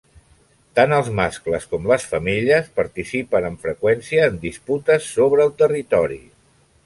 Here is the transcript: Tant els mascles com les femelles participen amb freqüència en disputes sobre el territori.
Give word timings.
Tant 0.77 0.93
els 0.99 1.09
mascles 1.19 1.67
com 1.73 1.85
les 1.91 2.07
femelles 2.13 2.71
participen 2.79 3.47
amb 3.51 3.61
freqüència 3.67 4.25
en 4.31 4.41
disputes 4.49 5.11
sobre 5.19 5.49
el 5.49 5.55
territori. 5.63 6.19